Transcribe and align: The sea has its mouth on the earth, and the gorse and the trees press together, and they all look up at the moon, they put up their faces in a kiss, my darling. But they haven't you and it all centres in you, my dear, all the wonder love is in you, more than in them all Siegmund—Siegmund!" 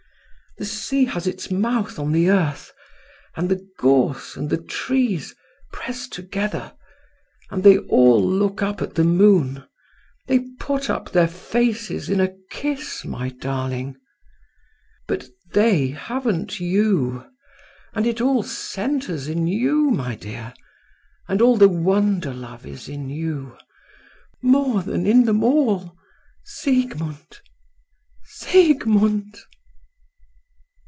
The 0.57 0.65
sea 0.65 1.05
has 1.05 1.27
its 1.27 1.49
mouth 1.49 1.97
on 1.97 2.11
the 2.11 2.29
earth, 2.29 2.73
and 3.37 3.47
the 3.47 3.65
gorse 3.79 4.35
and 4.35 4.49
the 4.49 4.61
trees 4.61 5.33
press 5.71 6.09
together, 6.09 6.73
and 7.49 7.63
they 7.63 7.77
all 7.77 8.21
look 8.21 8.61
up 8.61 8.81
at 8.81 8.95
the 8.95 9.05
moon, 9.05 9.63
they 10.27 10.39
put 10.59 10.89
up 10.89 11.09
their 11.13 11.29
faces 11.29 12.09
in 12.09 12.19
a 12.19 12.35
kiss, 12.51 13.05
my 13.05 13.29
darling. 13.29 13.95
But 15.07 15.29
they 15.53 15.87
haven't 15.87 16.59
you 16.59 17.25
and 17.93 18.05
it 18.05 18.19
all 18.19 18.43
centres 18.43 19.29
in 19.29 19.47
you, 19.47 19.89
my 19.89 20.15
dear, 20.15 20.53
all 21.29 21.55
the 21.55 21.69
wonder 21.69 22.33
love 22.33 22.65
is 22.65 22.89
in 22.89 23.09
you, 23.09 23.57
more 24.41 24.83
than 24.83 25.07
in 25.07 25.23
them 25.23 25.45
all 25.45 25.97
Siegmund—Siegmund!" 26.43 29.37